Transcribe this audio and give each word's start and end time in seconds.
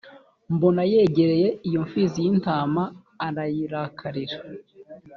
mbona 0.53 0.81
yegereye 0.91 1.47
iyo 1.67 1.79
mpfizi 1.87 2.17
y 2.25 2.27
intama 2.31 2.83
irayirakarira. 3.27 4.37